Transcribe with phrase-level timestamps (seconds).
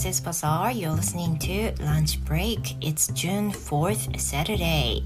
[0.00, 0.72] this is Bazaar.
[0.72, 2.76] You're listening to Lunch Break.
[2.80, 5.02] It's June 4th, Saturday.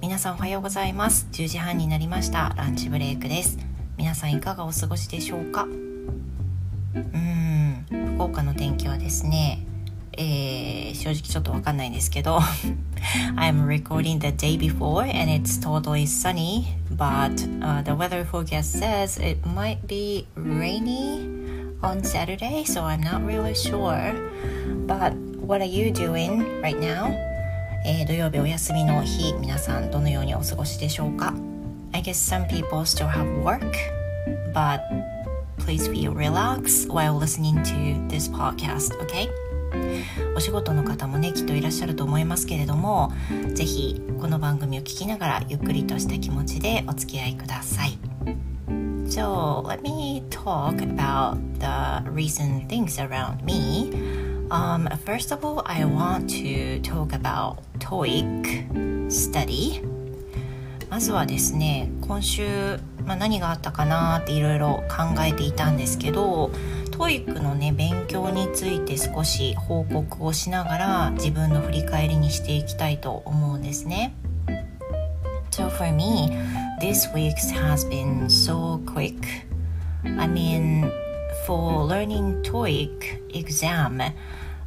[0.00, 1.26] 皆さんおはようございます。
[1.32, 2.54] 10時半になりました。
[2.56, 3.58] ランチブレイクです。
[3.98, 7.84] 皆さんいかがお過ごしでしょうかうん、
[8.14, 9.66] 福岡の天気はですね、
[10.16, 12.38] えー、正直ちょっとわかんないんですけど
[13.36, 19.46] I'm recording the day before and it's totally sunny but、uh, the weather forecast says it
[19.46, 21.31] might be rainy
[21.82, 24.12] on Saturday, so I'm not really sure.
[24.86, 27.12] But what are you doing right now?
[27.84, 31.34] えー、土曜日お休みの日、皆さんどのようにお過ごしでしょうか
[31.92, 33.60] I guess some people still have work,
[34.54, 34.80] but
[35.58, 39.28] please feel relaxed while listening to this podcast, okay?
[40.36, 43.10] お仕事の方もねきっといらっしゃると思いますけれども
[43.54, 48.11] ぜひこの番組を聞きながらゆっくりとした気持ちでお付き合いください。
[49.12, 53.92] So let me talk about the recent things around me.
[54.50, 59.82] Um, first of all, I want to talk about TOEIC study.
[60.88, 66.50] まずはですね、今週、まあ、何があったかなっていろいろ考えていたんですけど、
[66.90, 74.14] TOEIC のね、勉強について少し報告をしながら自分の振り返りにしていきたいと思うんですね。
[75.50, 76.30] So for me,
[76.82, 79.44] this week has been so quick.
[80.02, 80.90] I mean,
[81.46, 84.02] for learning TOEIC exam,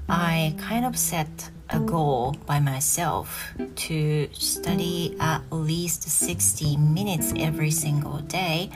[0.07, 7.71] I kind of set a goal by myself to study at least 60 minutes every
[7.71, 8.69] single day.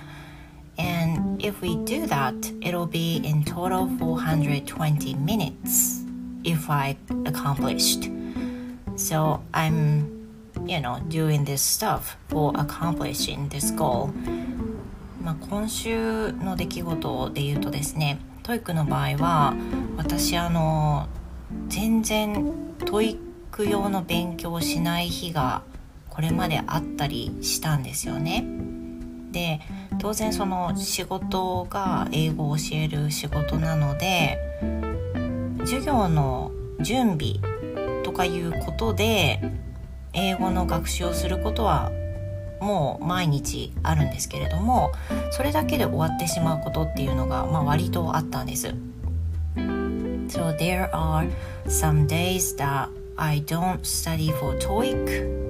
[0.77, 6.01] And if we do that, it'll be in total 420 minutes
[6.43, 8.09] if I accomplished.
[8.97, 10.19] So I'm
[10.70, 14.12] you know, doing this stuff for accomplishing this goal.
[15.22, 19.53] まあ今週の出来事で言うとですね TOEIC の場合は
[19.97, 21.08] 私あの
[21.67, 22.53] 全然
[22.85, 25.63] TOEIC 用の勉強をしない日が
[26.09, 28.46] これまであったりしたんですよね。
[29.31, 29.59] で
[30.00, 34.38] 当然その仕事が英語を教える仕事なので
[35.59, 37.35] 授業の準備
[38.03, 39.40] とかいうことで
[40.14, 41.92] 英語の学習をすることは
[42.59, 44.92] もう毎日あるんですけれども
[45.31, 48.74] それだけで終わってしまうことっていうのが、まあ、割とあったんです。
[50.30, 51.30] So there are
[51.66, 55.50] some days that I don't study for TOEIC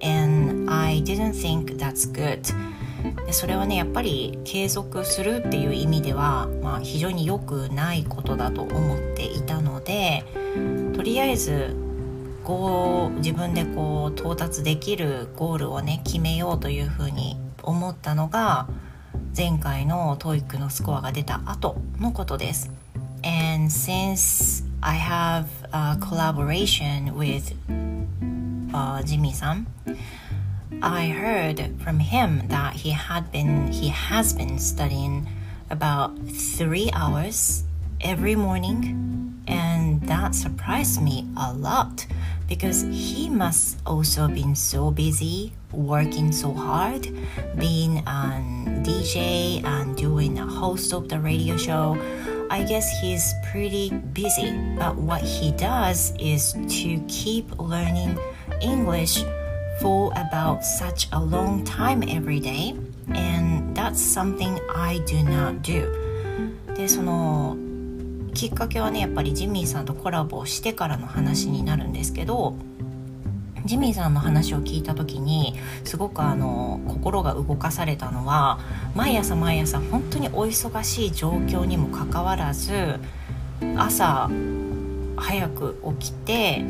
[0.00, 2.54] and I didn't think that's good
[3.26, 10.24] でそれはねやっぱり継続するっていう意味では、まあ、非常に良くないことだと思っていたので
[10.94, 11.74] とりあえず
[12.48, 18.66] こう自分でこう到達できるゴールをね決めようというふうに思ったのが
[19.36, 22.70] 前回の TOEIC のスコアが出た後のことです。
[23.22, 27.54] And since I have a collaboration with、
[28.72, 29.66] uh, Jimmy さん
[30.80, 35.26] I heard from him that he had been he has been studying
[35.68, 36.12] about
[36.56, 37.66] three hours
[38.00, 42.06] every morning and that surprised me a lot
[42.47, 47.07] because he must also been so busy working so hard
[47.57, 48.41] being a
[48.85, 51.97] dj and doing a host of the radio show
[52.51, 58.17] i guess he's pretty busy but what he does is to keep learning
[58.61, 59.23] english
[59.81, 62.75] for about such a long time every day
[63.15, 65.87] and that's something i do not do
[66.75, 67.55] でその
[68.38, 72.54] きっかけはねやっぱりジミーさんとコラボしてからの話になるんですけど
[73.64, 78.60] ジミーさんの話を聞いた時にすごくあの心が動かされたのは
[78.94, 83.00] 毎朝毎朝本当にお忙しい状況にもかかわらず
[83.76, 84.30] 朝
[85.16, 86.62] 早く起きて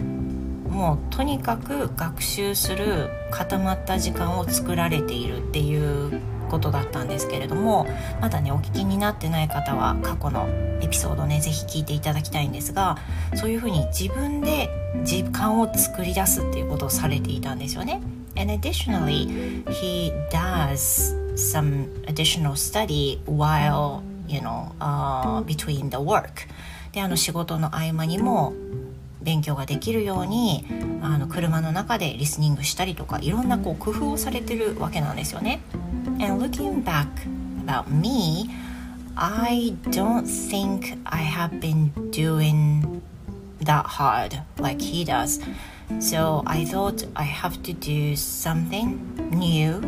[0.71, 7.87] もうとにかく学習する固まった時間を作られているっていうことだったんですけれども
[8.21, 10.49] まだねお聞きになってない方は過去の
[10.81, 12.99] エピソードね是非聞いていただきたいんですが
[13.35, 14.71] そういうふうに自分で
[15.05, 18.01] 時間を作り出すっていうことをされていたんですよね。
[18.37, 26.47] And additionally, he does some additional study while, you know, uh, between the work.
[26.93, 28.53] で、あの仕事の合間にも
[29.22, 30.66] 勉強ができるように
[31.02, 35.62] あの車の中でリスニングしたりとかいろんなこう工夫をされてるわけなんですよね。
[36.20, 37.08] And looking back
[37.66, 38.50] about me,
[39.16, 43.02] I don't think I have been doing
[43.62, 45.42] that hard like he does.
[46.00, 49.00] So I thought I have to do something
[49.32, 49.82] new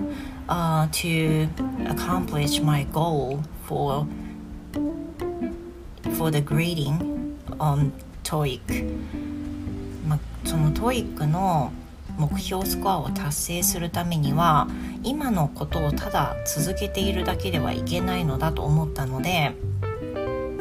[0.47, 1.47] uh, to
[1.87, 4.07] accomplish my goal for
[6.17, 7.91] for the grading on
[8.30, 11.72] TOEIC、まあ、その TOEIC の
[12.16, 14.68] 目標スコアを達成するためには
[15.02, 19.52] 今のことをただ続けているだけではいけないのだと思ったので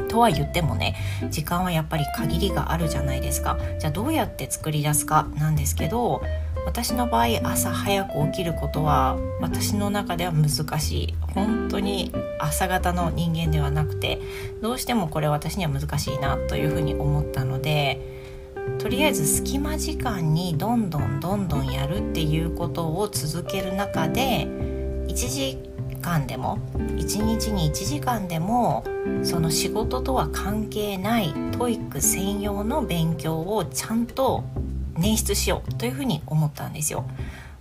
[0.08, 0.96] とは言ってもね
[1.30, 3.56] 時間はやっぱり限りがあるじゃないですか。
[3.78, 6.22] じゃあどうやって作り出すかなんですけど
[6.66, 11.14] 私の場合朝早く起きることは私の中では難しい。
[11.34, 14.20] 本当に朝方の人間ではなくて
[14.60, 18.00] どうしてもこれ私には難しいなというふうに思ったので
[18.78, 24.46] とりあえず隙間時間にどんどんどんどんやるっていうことを続ける中で
[25.06, 25.58] 1時
[26.00, 28.84] 間でも1日に1時間でも
[29.22, 34.44] その仕事とは関係ない TOEIC専用の勉強をちゃんと
[35.00, 37.04] 捻出しようというふうに思ったんですよ。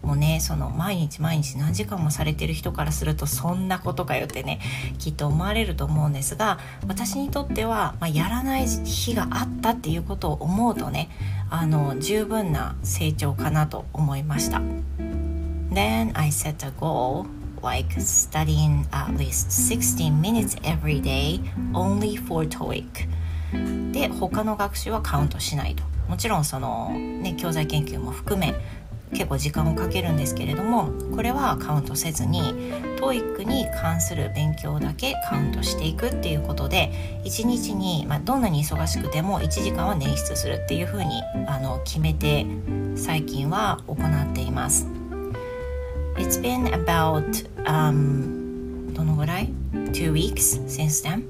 [0.02, 4.62] もうねその毎日毎日何時間もされてる人からするとそんなことかよってね
[4.98, 6.58] きっと思われると思うんですが
[6.88, 11.10] 私にとっては、まあ、やらない日があったっていうことを思うとね
[11.50, 14.62] あの十分な成長かなと思いました。
[15.72, 17.26] Then I set a goal
[17.62, 21.42] like studying at least 16 minutes every day
[21.74, 28.56] only for TOEIC で他の学習はカウントしないともちろんその、ね、教材研究も含め
[29.12, 32.42] 結構時間をかけるんですけれどもこれはカウントせずに
[32.98, 42.46] TOEIC に関する勉強だけカウントしていくっていうことで1日に、まあ、どんなに忙しくても1時間は捻出するっていうふうにあの決めて
[42.96, 44.88] 最近は行っています。
[46.18, 51.24] It's been about、um, どのぐらい ?2 weeks since then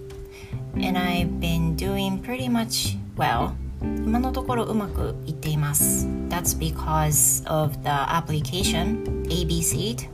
[0.75, 10.09] and I've been doing pretty much well 今のところうまくいっています That's because of the application ABCD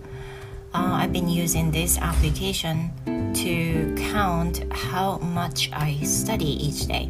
[0.74, 7.10] uh, I've been using this application to count how much I study each day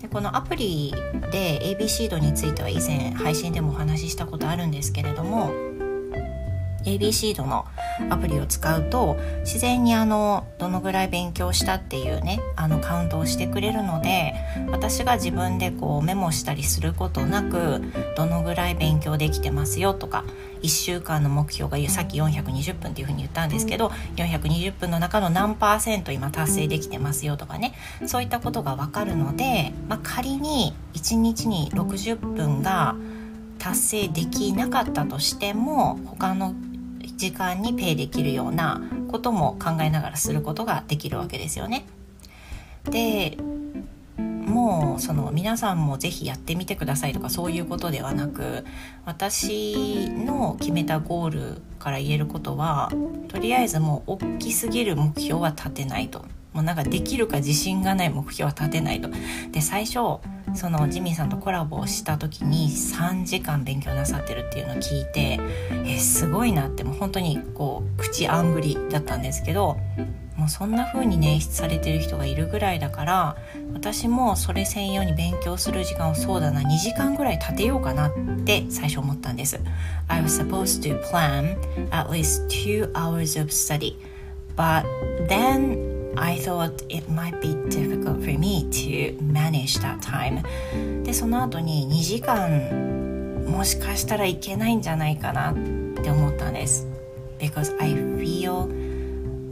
[0.00, 0.94] でこのアプリ
[1.30, 5.52] で ABCD については以前配信でもお話ししたことあるんですけれども
[6.88, 7.66] ABC ドの
[8.10, 14.34] アプリを使うと自然にあのどのぐらい勉強したっていうねあのカウントをしてくれるので
[14.70, 17.82] 私が自分でこうメモしたりすることなく
[18.16, 20.24] どのぐらい勉強できてますよとか
[20.62, 27.74] 1週間の目標がさっき420分っていうふうに言ったんですけど420分の中の何パーセント今達成できてますよとかね
[28.06, 32.96] そういったことが分かるので、まあ、仮に1日に60分が
[33.58, 36.54] 達成できなかったとしても他の
[37.18, 38.80] 時間にペイできるような
[39.10, 41.84] ことも考えながらすることができるわけですよね。
[42.84, 43.36] で
[44.18, 48.64] もうその皆さんも是非やってみてくださいとかそういうことではなく
[49.04, 52.90] 私の決めたゴールから言えることは
[53.28, 56.24] とりあえずもう大きすぎる目標は立てないと
[56.54, 59.10] もうなんかできるか自信がない目標は立てないと
[59.52, 60.20] で最初
[60.54, 65.38] そのジミーさんとコラボをした時に3時間勉強なさってるっていうのを聞いて
[65.86, 69.76] えすごいなってもう本当にこう口あんぐりだったんですけど
[70.36, 73.36] もうそんな風に捻出されてる人がいるぐらいだから
[73.74, 78.12] 私もそれ専用に勉強する時間をそうだな2時間ぐらい立てようかなっ
[78.44, 79.58] て最初思ったんです。
[80.06, 81.58] I was supposed to plan
[81.90, 83.96] at least two hours of study
[84.56, 84.84] but
[85.26, 90.42] then I thought it might be difficult for me to manage that time.
[91.04, 95.54] でその後に2時間もしかしたらいけないんじゃないかなっ
[96.02, 96.86] て思ったんです。
[97.38, 98.68] Because I feel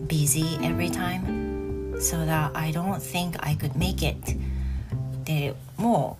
[0.06, 4.36] busy every time so that I don't think I could make it.
[5.24, 6.18] でも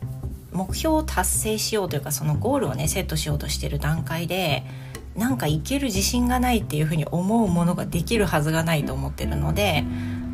[0.53, 4.65] う目標を達成しようというかそのゴールをねセットしようとしてる段階で
[5.17, 9.85] なんかいける自信がないっていうふうに思うものができるはずがないと思ってるので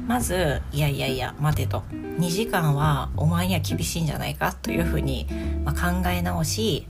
[0.07, 5.27] まずいやいやいや待てと2時間はお前には厳しいんじゃないかというふうに、
[5.65, 6.87] ま、考え直し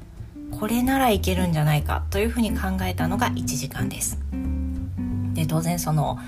[0.51, 4.19] これならいけるんじゃないかというふうに考えたのが1時間です。
[5.35, 6.19] で当然その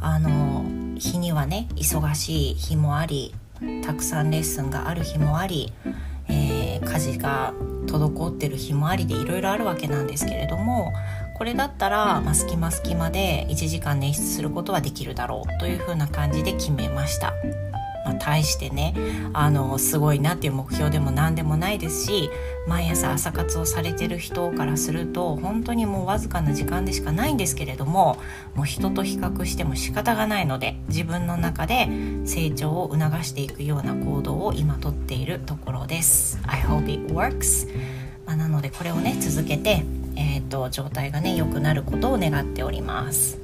[0.00, 0.64] あの
[0.98, 3.34] 日にはね忙しい日もあり
[3.84, 5.72] たくさんレッスンがある日もあり、
[6.28, 7.52] えー、家事が
[7.86, 10.92] 滞ってる日もありでいろいろあるわけなんですけれども
[11.34, 17.34] これだったら、まあ、隙間隙間で1時間捻出することはできるだろうというふうな感じで決めました。
[18.04, 18.94] まあ、対してね
[19.32, 22.30] あのすごいなっていう目標でも何でもないですし
[22.68, 28.18] 毎朝朝活をされてる人からすると本当にもうわずかな時間でしかないんですけれども
[28.54, 31.88] もう人と比較しても仕方がないので自分の中で
[32.26, 36.38] 成長を促していくような行動を今とっているところです。
[36.46, 37.66] I hope it works、
[38.26, 39.82] まあ、なのでこれをね続けて
[40.16, 43.38] えーと、状態がね良くなることを願っております。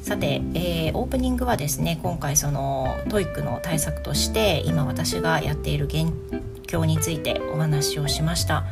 [0.00, 6.12] さて、えー、オープニングはですね今回その TOEICの対策として今私がやっている勉
[6.66, 8.64] 強についてお話をしました。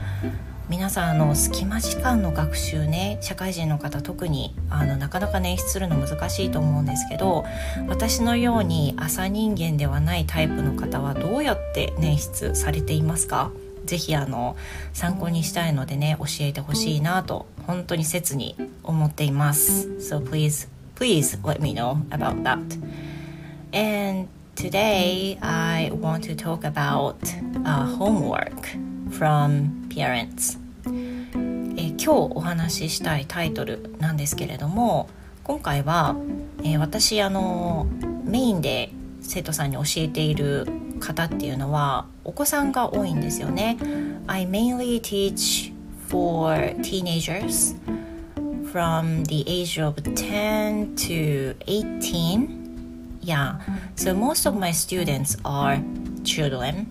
[0.68, 7.44] 皆さんあの隙間時間の学習ね社会人の方特にあのなかなか捻出するの難しいと思うんですけど
[7.88, 13.50] 私のように朝人間ではないタイプの方はどうやって捻出されていますか？
[13.90, 14.56] ぜひあの
[14.92, 18.54] 参考にしたいのでね教えてほしいなと本当に切に
[18.85, 19.88] 思っています。
[19.99, 22.61] So please please let me know about that.
[23.73, 27.16] And today I want to talk about
[27.64, 28.78] uh, homework
[29.11, 30.56] from parents.
[31.76, 35.09] え今日お話ししたいタイトルなんですけれども
[35.42, 36.14] 今回は、
[36.62, 37.88] えー、私あの
[38.25, 40.68] メインで生徒さんに教えている
[41.00, 43.78] 方っていうのはお子さんが多いんですよね。
[44.26, 45.73] I mainly teach
[46.09, 47.75] for teenagers
[48.71, 52.61] from the age of 10 to 18.
[53.23, 53.59] Yeah,
[53.97, 55.83] so most of my students are
[56.25, 56.87] children,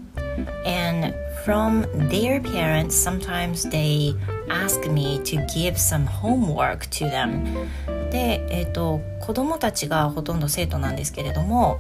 [0.66, 4.14] and from their parents, sometimes they
[4.50, 7.68] ask me to give some homework to them.
[8.12, 11.80] で、えーと、子供たちがほとんど生徒なんですけれども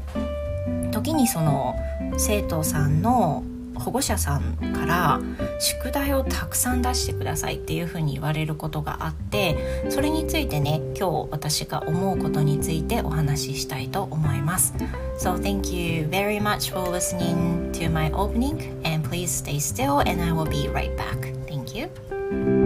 [0.91, 1.75] 時にその
[2.17, 3.43] 生徒さんの
[3.79, 5.19] 保護者さんから
[5.60, 14.74] 宿題をたくさん出してくださいっていうふうに言われることがあってそれについてね今日私が思うことについてお話ししたいと思います
[15.17, 20.22] So thank you very much for listening to my opening and please stay still and
[20.22, 22.58] I will be right back Thank you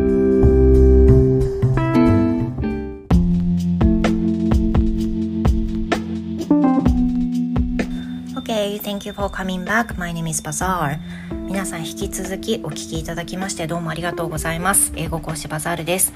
[8.93, 9.97] Thank you for coming back.
[9.97, 10.99] My name is Bazaar.
[11.47, 14.93] 皆さん引き続きお聞きいただきましてどうもありがとうございます。
[14.95, 16.13] 英語講師バザールです。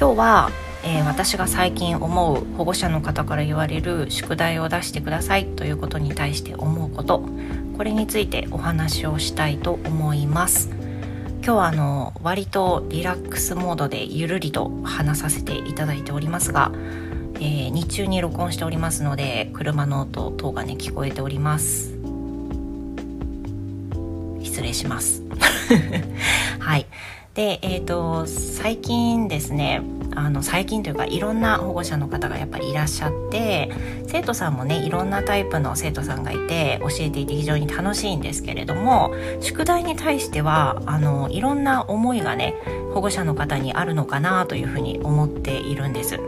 [0.00, 0.50] 今日は、
[0.84, 7.22] えー、私が最近思う保護者の方から言われる宿題を出してくださいということに対して思うこと
[7.76, 10.70] これについてお話をしたいと思います。
[11.42, 16.72] 今日はあの割とリラックスモードでゆるりと話させていただいておりますが
[17.40, 21.93] えー、日中に録音しておりますので車の音等がね聞こえております
[24.74, 25.22] します
[26.58, 26.86] はい
[27.34, 29.82] でえっ、ー、と最近ですね
[30.14, 33.70] あの最近というかいろんな保護者の方がやっぱりいらっしゃって
[34.06, 42.54] 生徒さんもねいろんなタイプの生徒さんがいて教えていて非常に楽しいんですけれども宿題に対してはあのいろんな思いがね
[42.92, 46.20] 保護者の方にあるのかなというふうに思っているんです。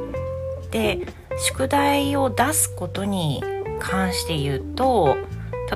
[0.73, 1.07] で
[1.39, 3.43] 宿題を出すことに
[3.79, 5.17] 関して言うと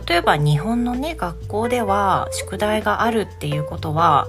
[0.06, 4.28] 例えば日本のね学校では宿題があるっていうことは、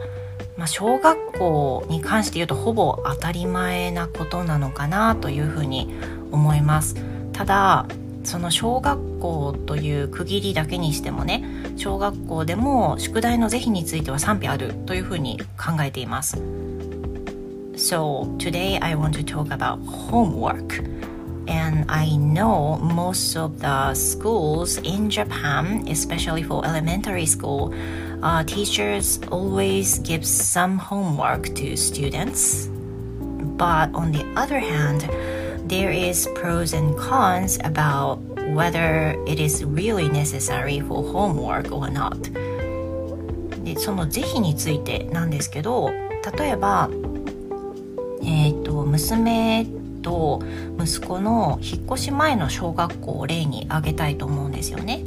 [0.57, 5.93] まあ、小学校に関して言うとほぼ当たり前なことなのかなというふうに
[6.31, 6.95] 思います。
[7.33, 7.85] ただ
[8.23, 11.43] その小学校という区切りだけにしてもね
[11.75, 16.37] 小学校でも宿題の是非については賛否あるというふうに考えています。
[17.75, 21.10] So today I want to talk about homework.
[21.50, 27.72] And I know most of the schools in Japan, especially for elementary school,
[28.22, 32.68] uh, teachers always give some homework to students.
[33.56, 35.08] But on the other hand,
[35.68, 38.18] there is pros and cons about
[38.54, 42.16] whether it is really necessary for homework or not.
[43.66, 45.90] でその是非についてなんですけど
[46.38, 46.88] 例えば
[48.22, 49.66] えーと、娘
[50.02, 50.42] と
[50.78, 55.04] 息子の引っ越し前の小学校を例に挙げたいと思うんですよね。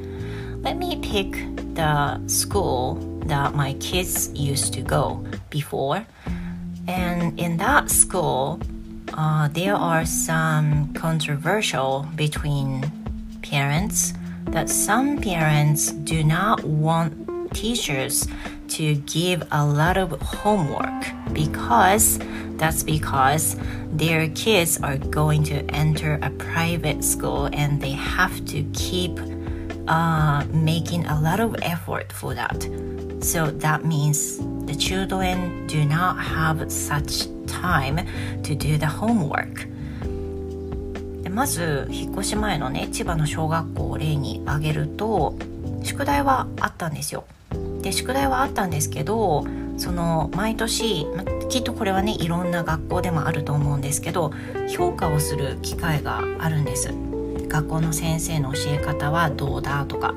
[0.63, 1.31] Let me pick
[1.75, 6.05] the school that my kids used to go before.
[6.87, 8.59] And in that school,
[9.13, 12.83] uh, there are some controversial between
[13.41, 14.13] parents
[14.51, 17.13] that some parents do not want
[17.53, 18.27] teachers
[18.69, 22.19] to give a lot of homework because
[22.58, 23.56] that's because
[23.92, 29.18] their kids are going to enter a private school and they have to keep
[29.88, 32.62] uh, making a lot of effort for that.
[33.20, 38.06] So that means the children do not have such time
[38.42, 39.68] to do the homework.
[41.34, 45.34] まず引っ越し前のね千葉の小学校を例に挙げると
[45.82, 47.24] 宿題はあったんですよ。
[47.82, 49.44] で宿題はあったんですけど
[49.76, 54.32] その毎年、ま、きっとこれはねいろんな学校でもあると思うんですけど
[54.68, 56.94] 評価をする機会があるんです。
[57.54, 60.14] 学校の先生の教え方はどうだとか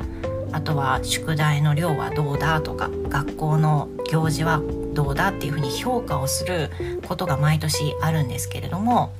[0.52, 4.60] あとは宿題の量はどうだとか学校の行事は
[4.94, 6.72] どうだっていうふうに評価をする
[7.08, 9.14] ことが毎年あるんですけれども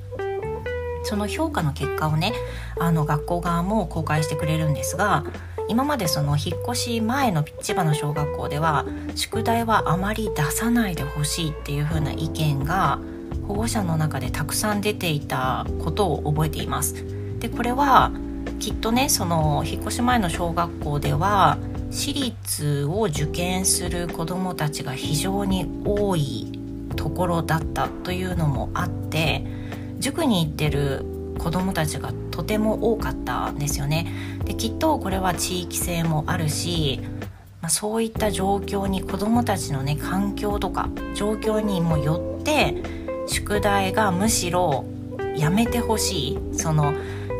[1.04, 2.32] その評価の結果をね
[2.80, 5.24] あの学校側も公開してくれるんですが
[5.68, 12.98] 今までその引っ越し前の千葉の小学校では宿題はあまり出さないでほしいっていう風な意見が
[13.46, 17.04] 保護者の中でたくさん出ていたことを覚えています。
[17.38, 18.10] でこれは
[18.58, 21.58] きっとねその引っ越し前の小学校では
[21.90, 26.52] 私立を受験する子どもたちが非常に多い
[26.96, 29.44] ところだったというのもあって
[29.98, 31.04] 塾に行ってる
[31.38, 34.06] 子どもたちがとても多かったんですよね。
[34.44, 37.00] できっとこれは地域性もあるし、
[37.60, 42.76] まあ、そういった状況に子どもたちのね環境とか状況にもよって
[43.26, 44.84] 宿題がむしろ
[45.36, 46.94] やめてほしいその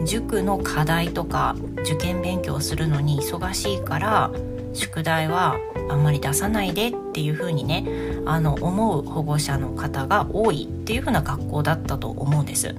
[0.04, 4.32] 塾の課題とか受験勉強するのに忙しいから
[4.74, 5.54] 宿題は
[5.88, 7.86] あんまり出さないでっていう風にね
[8.26, 12.74] あの思う保護者の方が多いっていう風な学校だったと思うんです。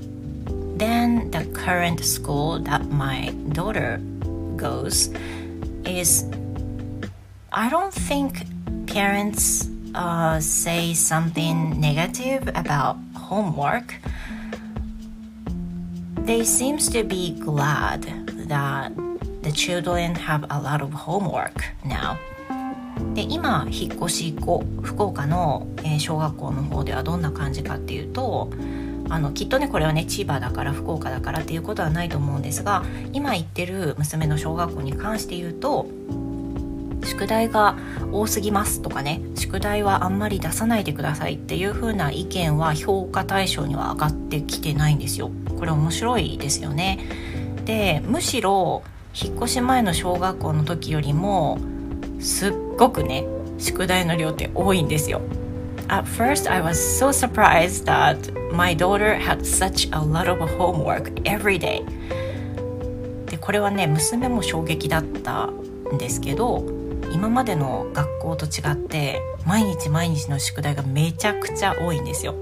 [0.78, 4.00] Then the current school that my daughter
[4.56, 5.10] goes
[5.84, 6.24] is
[7.52, 8.46] I don't think
[8.86, 13.94] parents uh, say something negative about homework.
[16.24, 18.02] They seems to be glad
[18.48, 18.92] that
[19.42, 22.18] the children have a lot of homework now.
[23.14, 28.50] で今引っ越し後福岡の、えー、小学校の方ではどんな感じかっていうと
[29.09, 35.87] あのきっとねこれはね千葉だから福岡だからっていうことはないと思うんですが今行ってる娘の小学校に関して言うと
[37.03, 37.75] 宿題が
[38.11, 45.31] 多すぎますとかね宿題はあんまり出さないでくださいっていう風な意見は評価対象には上がってきてないんですよ。
[45.57, 46.99] これ面白いですよね。
[47.65, 51.57] でむしろ引っ越し前の小学校の時よりも
[52.19, 53.25] すっごくね
[53.57, 55.21] 宿題の量って多いんですよ。
[55.89, 61.57] At first I was so surprised that my daughter had such a lot of homework every
[61.57, 61.83] day.
[63.25, 66.63] でこれはね娘も衝撃だったんですけど
[67.11, 72.35] 今までの学校と違って毎日毎日の宿題がめちゃくちゃ多いんですよ。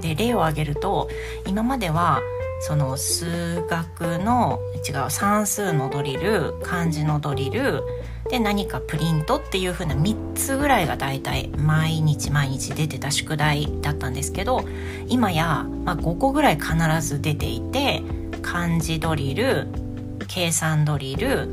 [0.00, 1.08] で例を挙げると
[1.46, 2.20] 今までは
[2.62, 7.84] その数学の違う算数のドリル漢字のドリル
[8.32, 14.64] で何かプリントっていう風な3つぐらいが大体毎日毎日出てた宿題だったんですけど
[15.06, 16.74] 今や、まあ、5個ぐらい必
[17.06, 18.02] ず出ていて
[18.40, 19.66] 漢字ドリル
[20.28, 21.46] 計算ドリル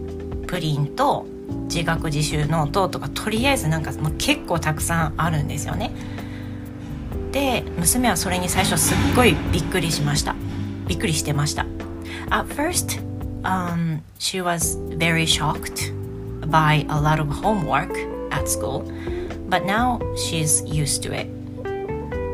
[0.48, 1.26] プリント
[1.64, 5.92] 自学自習ノートとかとりあえずなんかもう結構たくさんあるんですよね。
[7.34, 10.34] で娘はそれに最初すっごいびっくりしました。
[10.88, 11.66] びっくりしてました。
[12.30, 13.02] At first,
[13.44, 15.99] um, she was very shocked
[16.50, 17.92] by a lot of homework
[18.32, 18.84] at school,
[19.48, 21.28] but now she's used to it.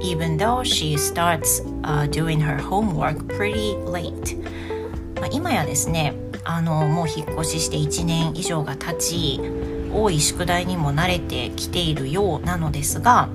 [0.01, 4.37] Even though she starts uh, doing her homework pretty late.
[5.15, 9.39] まあ、今やですね、あのもう引っ越しして1年以上が経ち、
[9.93, 13.29] 多い宿題にも慣れてきているようなのですが、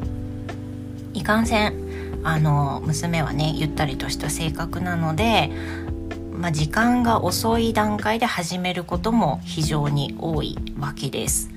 [1.14, 5.50] いかんせんあの娘はねゆったりとした性格なので、
[6.40, 11.50] まあ、時間が遅い段階で始めることも非常に多いわけです。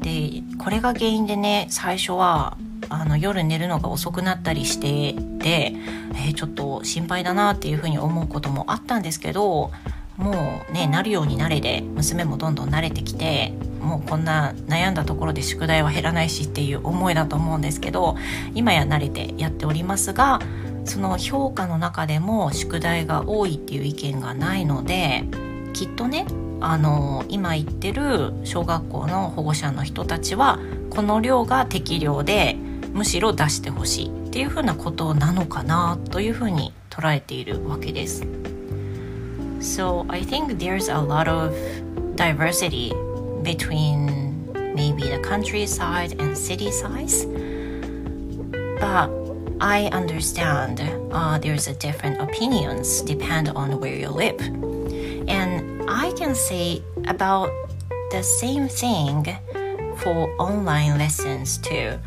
[0.00, 2.56] でこれが原因でね最初は
[2.88, 5.74] あの夜寝るのが遅くなったりしてて、
[6.14, 9.72] えー、ちょっと心配だなっていうふうに思うこともあったんですけど
[10.16, 18.16] もうねなるようになれで娘もどんどん慣れてきてもうこんな悩んだところで宿題は減らないしっていう思いだと思うんですけど
[18.54, 20.38] 今や慣れてやっておりますが
[20.84, 25.24] その評価の中でも宿題が多いっていう意見がないので
[25.72, 26.26] きっとね
[26.60, 30.58] あの今行ってる小学校の保護者の人たちは
[30.90, 32.56] この量が適量で
[32.92, 38.22] むしろ出してほしいっていうふうなことなのかなというふうに捉えているわけです。
[39.60, 41.54] So I think there's a lot of
[42.16, 42.92] diversity
[43.42, 47.26] between maybe the countryside and city size.
[48.78, 49.23] But
[49.60, 50.80] I understand
[51.12, 54.40] uh, there's a different opinions depend on where you live.
[55.28, 57.50] And I can say about
[58.10, 59.24] the same thing
[59.96, 61.98] for online lessons too.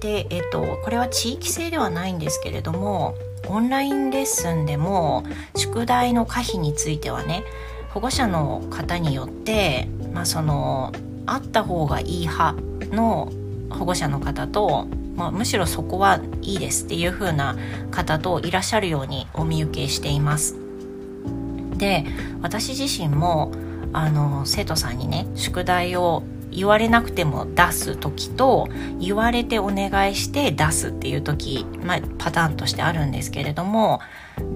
[0.00, 3.14] で、えっと、これは地域性ではないんですけれども
[3.48, 5.24] オンラインレッスンでも
[5.56, 7.44] 宿題の可否についてはね
[7.90, 10.92] 保護者の方によって、まあ、その
[11.26, 12.54] あった方がいい派
[12.92, 13.30] の
[13.70, 14.86] 保護者の方と、
[15.20, 17.54] まあ、むしろそこはいいですっていう風な
[17.90, 20.56] 方といらっしゃるようにお見受けしています。
[21.76, 22.06] で
[22.40, 23.52] 私自身も
[23.92, 34.00] あの生徒さんにね宿題を言われなくても出す時と言われてお願いして出すっていう時、まあ、パターンとしてあるんですけれども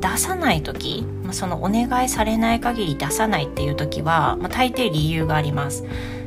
[0.00, 5.84] 出さない時、そのお願いされない限り出さないっていう時は、まあ、大抵理由があります。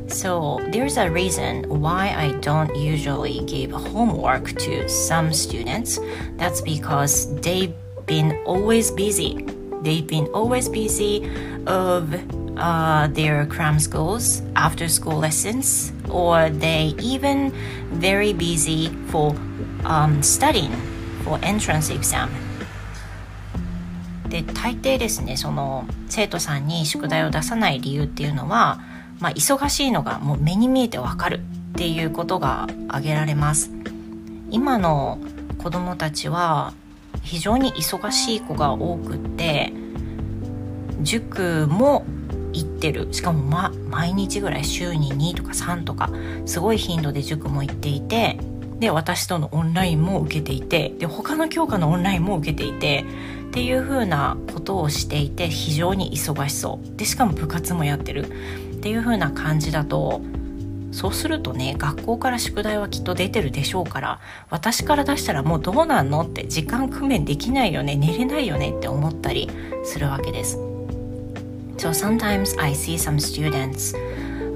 [0.08, 5.98] So there's a reason why I don't usually give homework to some students.
[6.36, 7.74] That's because they've
[8.06, 9.46] been always busy.
[9.82, 11.30] They've been always busy
[11.66, 12.14] of
[12.58, 17.50] uh, their cram schools, after school lessons, or they even
[17.90, 19.34] very busy for
[19.84, 20.72] um, studying
[21.24, 22.28] for entrance exam.
[24.28, 28.80] で大抵ですねその生徒さんに宿題を出さない理由っていうのは、
[29.19, 33.71] まあ、忙しいのがもう目に見えてわかるっていうことが挙げられます。
[34.49, 35.19] 今の
[35.57, 36.73] 子どもたちは
[37.21, 39.73] 非常に忙しい子が多くって
[41.01, 42.05] 塾も
[42.53, 43.13] 行ってる。
[43.13, 46.09] しかも、ま、毎日ぐらい週に2とか3とか
[46.45, 48.39] すごい頻度で塾も行っていて
[48.79, 53.05] で私とのオンラインも受けていてで他の教科のオンラインも受けていて
[53.47, 56.97] っていう風なことをしていて非常に忙しそう。
[56.97, 58.31] でしかも部活もやってる。
[58.77, 60.21] っていう風な感じだと
[60.91, 69.49] そうするとね学校から宿題はきっと出てるでしょうから私から出したらもうどうなんのって時間工面できないよね寝れないよねって思ったり
[69.83, 70.57] するわけです。
[71.77, 73.95] So sometimes I see some students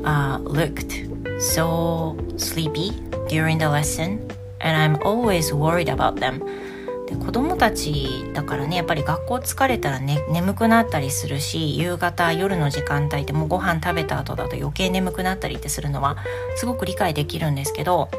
[0.03, 1.07] uh, looked
[1.39, 2.91] so sleepy
[3.29, 4.19] during the lesson,
[4.59, 6.41] and I'm always worried about them.
[7.11, 16.17] で子供たちだからねやっぱり学校疲れたら、ね、眠くなったりするし夕方夜の時間帯でもうご飯食べた後だと余計眠くなったりってするのは
[16.55, 18.09] すごく理解できるんですけど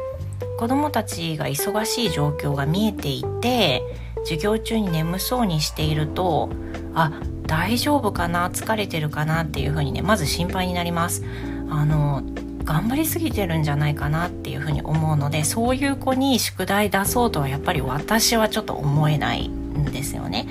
[0.59, 3.81] 子供たちが忙しい状況が見えていて
[4.23, 6.49] 授業中に眠そうにしていると
[6.93, 7.11] あ
[7.47, 11.23] 大丈夫かな疲れてるかなっていうふうにねまず心配になります。
[11.69, 12.21] あの
[12.63, 20.47] 頑張りすぎてるんじゃないかなっていうふうに思うのでそういう子に宿題出そうとはやっぱり私はちょっと思えないんですよね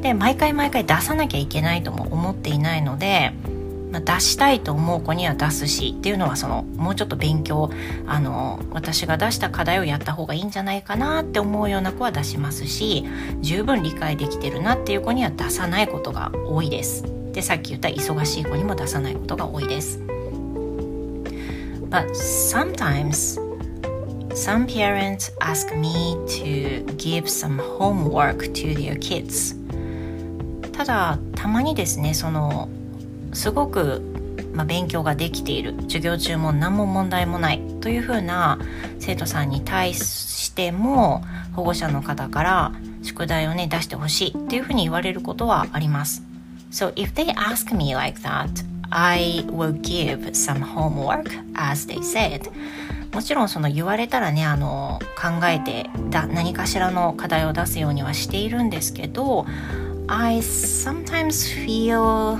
[0.00, 3.32] で毎回毎回出さなきゃいけないとも思っていないので
[3.92, 7.70] まあ、出したいと思う子には出すしっていうのはそのもうちょっと勉強
[8.06, 13.04] あの私が出した課題をやった方がいいんじゃないかなって思うような子は出しますし
[13.42, 17.04] 十分理解できてるなっていう子には出さないことが多いです。
[17.32, 20.11] でさっき言った忙しい子にも出さないことが多いです。
[21.92, 23.38] But sometimes
[24.34, 29.54] some parents ask me to give some homework to their kids.
[30.72, 32.70] ただたまにですねその
[33.34, 34.00] すごく、
[34.54, 35.74] まあ、勉強ができている。
[35.82, 37.60] 授業中も何も問題もない。
[37.82, 38.58] というふうな
[38.98, 41.22] 生徒さんに対しても
[41.54, 46.22] 保護者の方から宿題をね出してほしいっていうふうに言われることはあります。
[46.70, 52.50] So if they ask me like that, I will give some homework as they said.
[53.12, 59.46] もちろんその言われたらねあの考えてだ何かしらの課題を出すようにはしているんですけど
[60.06, 62.38] I sometimes feel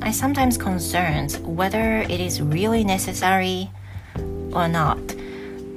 [0.00, 3.68] I sometimes concerned whether it is really necessary
[4.52, 4.98] or not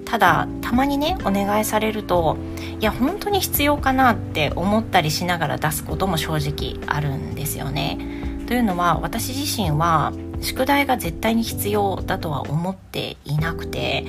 [0.05, 2.37] ただたまにねお願いされると
[2.79, 8.20] いや本当に必要かなって思ったりしながら出すことも正直あるんですよね。
[8.51, 10.11] というのは私自身は
[10.41, 14.03] 宿題が絶対に必要だとは思っていなくて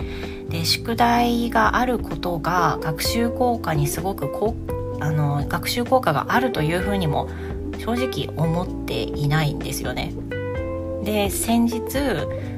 [0.48, 4.56] で宿題があることが学習効果にすごくこ
[4.98, 7.28] あの学習効果があるというふうにも
[7.78, 10.12] 正直思っていないんですよね。
[11.04, 11.80] で先日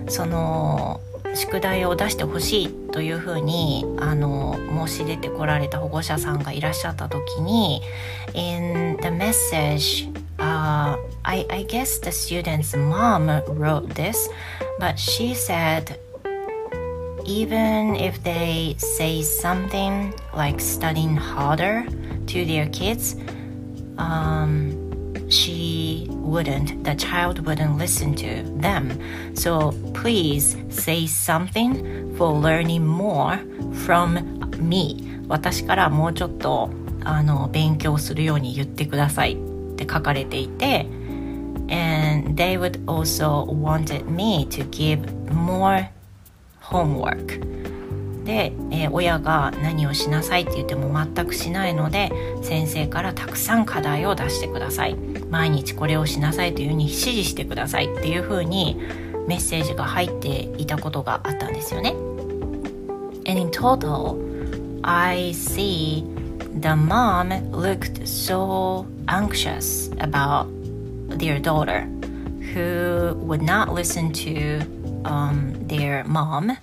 [0.08, 1.02] その
[1.34, 7.82] 宿題を出してほしいというふうにあの申し出てこられた保護者さんがいらっしゃった時に
[8.32, 14.29] In the message、uh, I, I guess the student's mom wrote this
[14.79, 15.99] but she said
[17.25, 21.85] even if they say something like studying harder
[22.27, 23.15] to their kids
[23.97, 24.89] um,
[25.29, 28.99] she wouldn't, the child wouldn't listen to them.
[29.35, 33.39] So please say something for learning more
[33.85, 34.17] from
[34.59, 35.05] me.
[35.27, 36.71] 私からもうちょっと
[37.03, 39.38] あの勉強するように言ってください
[39.74, 40.87] って書かれていて
[41.68, 45.88] and they would also wanted me to give more
[46.60, 47.42] homework
[48.24, 52.10] で、えー、親が何をしなさいって言っても全くしないので
[52.42, 54.94] 先生からたくさん課題を出してください
[55.30, 58.76] 毎日これをしなさいというふうに指示してくださいっていうふうに
[59.26, 61.94] メッセージが入っていたことがあったんですよね。
[63.26, 64.18] And in total,
[64.82, 66.04] I see
[66.54, 70.46] the mom looked so anxious about
[71.18, 71.82] their daughter
[72.52, 74.60] who would not listen to
[75.04, 76.56] um, their mom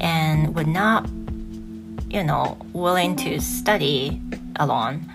[0.00, 1.08] and would not,
[2.10, 4.20] you know, willing to study
[4.56, 5.08] alone.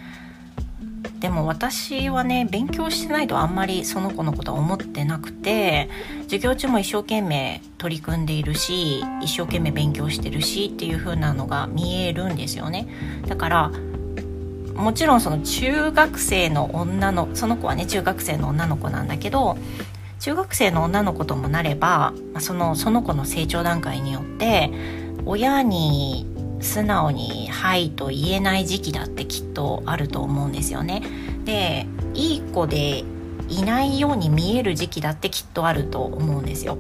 [1.19, 5.87] でも私はね勉強してないとあんまりその子のことは思ってなくて
[6.23, 12.87] 授業中も一生懸命取り組んでいるし一生懸命勉強してるしっていう風なのが見えるんですよね
[13.27, 13.71] だから
[14.75, 19.57] もちろんその中学生の女のその子はね中学生の女の子なんだけど
[20.19, 24.71] 中学生の女の子ともなればそのその子の成長段階によって
[25.25, 26.27] 親に
[26.61, 31.01] 素直に「はい」と言えない時期だってきっとあると思うんですよね。
[31.43, 33.03] でいい子で
[33.49, 36.77] いないように見える時期だってきっとあると思うんですよ。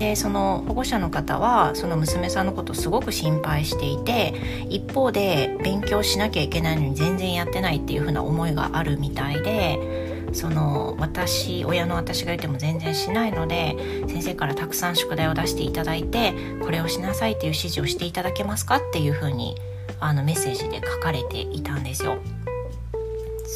[0.00, 4.32] でその保護者の方はその娘さんのことをすごく心配していて
[4.70, 13.76] 一方で勉強しなきゃいけないのに全然やってないっていう風な思いがあるみたいでその私親の私が言っても全然しないので
[14.08, 16.32] 先生からたくさん宿題を出していただいて
[16.62, 19.54] これをしなさいっていう指示をしていただけますかっていう風に
[20.00, 22.16] あにメッセージで書かれていたんですよ。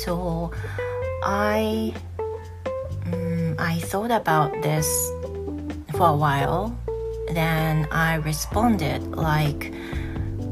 [0.04, 0.50] So
[1.22, 1.94] I,
[3.10, 4.84] um, I thought about this
[5.96, 6.76] for a while.
[7.32, 9.72] Then I responded like,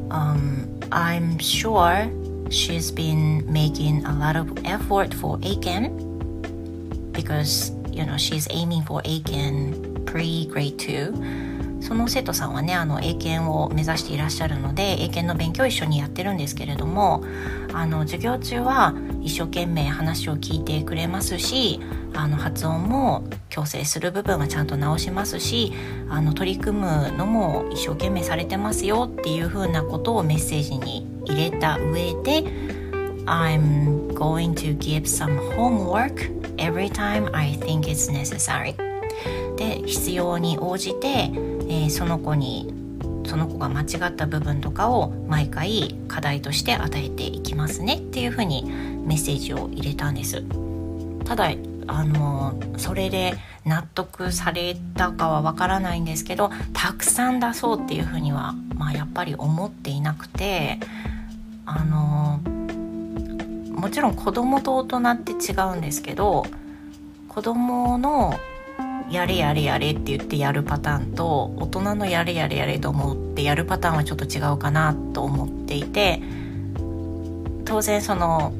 [0.09, 2.09] um, I'm sure
[2.49, 9.01] she's been making a lot of effort for Aiken because you know she's aiming for
[9.05, 17.23] Aiken pre grade 2その生徒さんはねあの英検を目指していらっしゃるので英検の勉強を一緒にやってるんですけれども
[17.73, 21.79] あの授業中は一生懸命話を聞いてくれますし
[22.13, 25.73] あの発音も矯正する部分はちゃんと直しますし
[26.09, 32.43] あの取り組むのも一生懸命されてますよっていうふうなことをメッセージに入れた上で
[33.25, 38.75] I'm going to give some homework every time I think it's necessary.
[39.55, 42.73] で必要に応じて、えー、その子に
[43.25, 50.43] その子が間違った部分とかを毎回課題として与えていきますねっていうふうにメッセージを入れたんです。
[51.25, 51.51] ただ
[51.87, 53.33] あのそれで
[53.65, 60.79] 納得されたかはわからないんですけどたくさん出そうっていうふうには、まあ、やっぱり思っていなくて
[61.65, 62.39] あの
[63.71, 66.45] もちろん子供と大人って違うんですけど
[67.27, 68.33] 子供の
[69.09, 76.21] やれやれやれって言ってやるパターンと大人のやれやれやれと思ってやるパターンはちょっと違うかなと思っていて
[77.65, 78.53] 当然その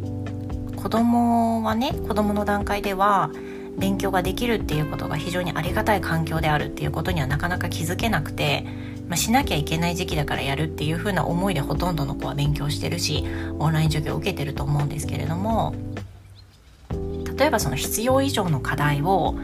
[0.83, 3.31] 子供はね子供の段階では
[3.77, 8.65] 勉強ができるっていうことが非常にありがたい環境であるっていうことにはなかなか気づけなくて、
[9.07, 13.23] まあ、しなきゃいけない時期だからやるっていう風な思いでほとんどの子は勉強してるし
[13.59, 15.73] オンライン授業を受けてると思うんですけれども
[17.37, 19.35] 例えばその必要以上の課題を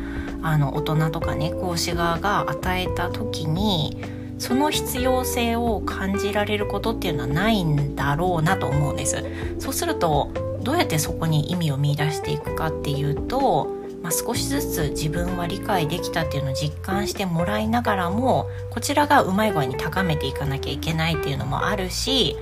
[0.41, 4.04] あの大人とかね講師側が与えた時に
[4.39, 9.23] その必要性を感じられることっていうのはないんだろうなと思うんです。
[9.58, 13.67] そうするとどうやってそこに意味を見出していくかっていうと、
[14.01, 22.35] まあ、少しずつ自分は理解できたっていうのを実感してもらいながらもこちらがうまい具合に高めていかなきゃいけないっていうのもあるし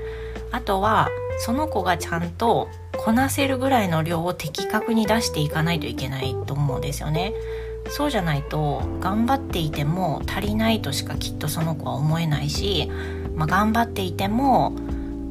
[0.52, 7.34] あとはその子がちゃんとこなせるぐらいの量を的確に出していかないといけないと思うんですよね。
[7.90, 12.92] そうじゃないと頑張っていても足りないとしかきっとその子は思えないし、
[13.36, 14.76] まあ、頑張っていても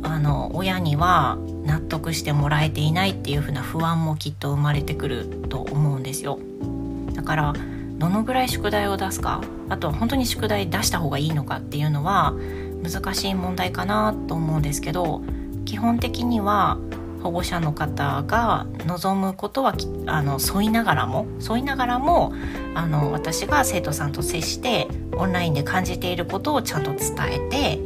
[0.03, 1.37] あの親には
[1.67, 6.39] 納得してもらえていないっていう風な不安もきっと生まれてくると思うんですよ。
[7.15, 7.53] だから
[7.99, 12.35] どのぐらい宿題を出すかあとは本当に宿題出した方がいいのかっていうのは
[12.83, 15.23] 難しい問題かなと思うんですけど
[15.65, 16.79] 基本的には
[17.23, 19.75] 保護者の方が望むことは
[20.07, 22.33] あの添いながらも添いながらも
[22.75, 27.79] あの私が生徒さんと接してオンラインで感じていることをちゃんと伝えて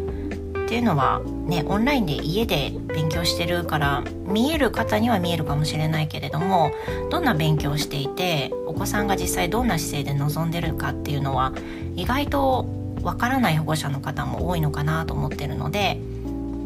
[0.71, 6.71] っていうのはねオンラインで家で勉強してるから見える方には見えるかもしれないけれども
[7.11, 11.53] どんな勉強をしていてお子さんが実際どんな姿勢で臨んでるかっていうのは
[11.97, 12.67] 意外と
[13.03, 15.99] わからない保護者の方も多いのかなと思ってるので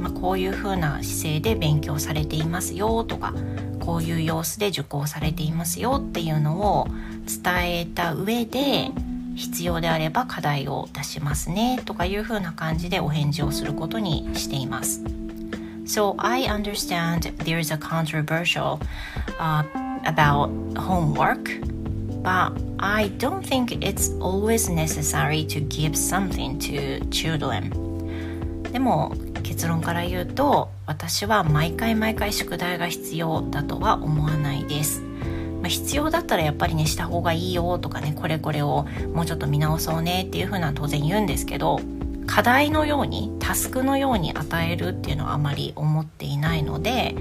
[0.04, 3.32] まあ、こういう風な姿勢で勉強されていますよとか
[3.80, 6.88] こういう様子で受講されていますよっていうのを
[7.42, 8.90] 伝えた上で
[9.34, 15.02] 必要であれば課題を出しますねとかいう風な感じでお返事をすることにしています。
[15.86, 18.78] So I understand there is a controversial、
[19.38, 19.64] uh,
[20.04, 21.60] about homework,
[22.22, 27.70] but I don't think it's always necessary to give something to children.
[28.72, 35.02] でも結論から言うと私は毎回毎回宿題が必要だとは思わないです
[35.64, 41.80] まあ、必要だったらやっぱりねした方がいいよとかねこれこれをもうちょっと見直そうねっていう風な当然言うんですけど
[42.26, 47.14] 課題のようにタスクのように与えるっていうのはあまり思っていないので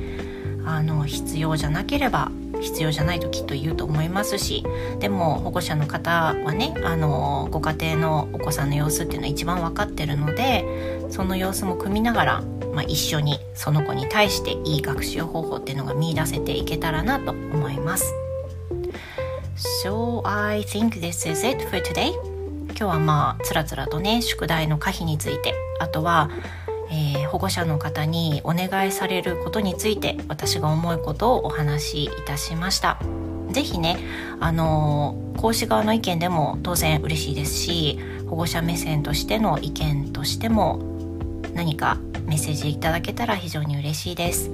[0.66, 4.66] あの必要じゃなければ必要じゃないときっと言うと思いますし
[5.00, 10.66] でも保護者の方はねあのご家庭のお子さんの様子っていうのは一番分かってるので
[11.10, 12.42] その様子も組みながら、
[12.74, 18.14] まあ、一緒にその子に対していい学習方法っていうのが見いだせていけたらなと思います。
[19.56, 22.12] So I think this is it for today.
[22.70, 26.30] 今日はまあつらつらとね宿題の可否についてあとは、
[26.90, 33.00] えー、保護者の方にお願いされることについて私が思うことをお話しいたしました。
[33.52, 33.98] ぜひね、
[34.40, 40.80] あのー、講師側の意見でも当然嬉しいですし保護者目線としての意見としても
[41.54, 44.50] 何かメッセージいただけたら非常に嬉しいです。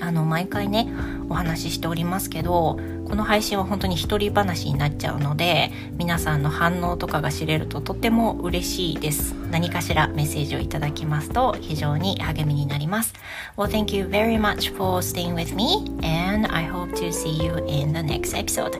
[0.00, 0.92] あの毎回ね
[1.28, 2.80] お話ししておりますけど
[3.12, 9.34] この配信は本当に一人話になっちゃうので皆さんの反応とかが知れるととても嬉しいです。
[9.50, 13.12] 何かしらメッセージをいただきますと非常に励みになります。
[13.58, 17.92] Well thank you very much for staying with me and I hope to see you in
[17.92, 18.78] the next episode.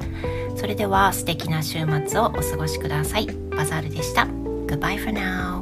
[0.57, 3.27] それでは素敵な週末をお過ごしください。
[3.55, 4.23] バザールでした。
[4.66, 5.61] Goodbye for now.